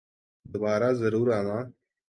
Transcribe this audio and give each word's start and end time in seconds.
دوبارہ 0.45 0.89
ضرور 1.01 1.27
آنا 1.39 1.57